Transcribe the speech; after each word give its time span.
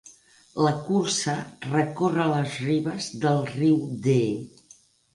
La 0.67 0.71
cursa 0.87 1.35
recorre 1.75 2.27
les 2.33 2.57
ribes 2.65 3.13
del 3.27 3.41
riu 3.55 3.81
Dee. 4.09 4.37